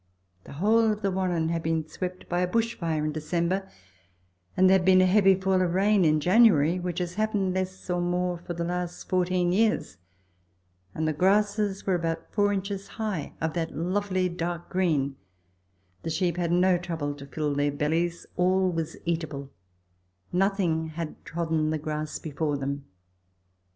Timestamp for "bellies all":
17.71-18.71